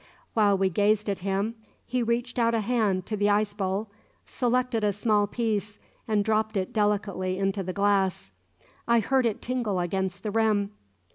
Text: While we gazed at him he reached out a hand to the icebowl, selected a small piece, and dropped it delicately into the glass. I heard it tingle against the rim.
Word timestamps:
While 0.33 0.57
we 0.57 0.71
gazed 0.71 1.11
at 1.11 1.19
him 1.19 1.53
he 1.85 2.01
reached 2.01 2.39
out 2.39 2.55
a 2.55 2.61
hand 2.61 3.05
to 3.05 3.15
the 3.15 3.29
icebowl, 3.29 3.87
selected 4.25 4.83
a 4.83 4.93
small 4.93 5.27
piece, 5.27 5.77
and 6.07 6.25
dropped 6.25 6.57
it 6.57 6.73
delicately 6.73 7.37
into 7.37 7.61
the 7.61 7.71
glass. 7.71 8.31
I 8.87 8.99
heard 8.99 9.27
it 9.27 9.43
tingle 9.43 9.79
against 9.79 10.23
the 10.23 10.31
rim. 10.31 10.71